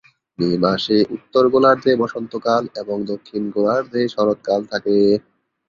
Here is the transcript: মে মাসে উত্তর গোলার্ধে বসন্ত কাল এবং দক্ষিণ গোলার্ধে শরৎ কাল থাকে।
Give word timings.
মে 0.39 0.49
মাসে 0.63 0.97
উত্তর 1.15 1.43
গোলার্ধে 1.53 1.91
বসন্ত 2.01 2.31
কাল 2.45 2.63
এবং 2.81 2.97
দক্ষিণ 3.11 3.43
গোলার্ধে 3.55 4.01
শরৎ 4.15 4.39
কাল 4.47 4.61
থাকে। 4.71 4.95